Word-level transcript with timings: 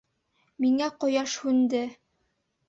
Миңә 0.63 0.87
ҡояш 1.03 1.35
һүнде. 1.45 1.83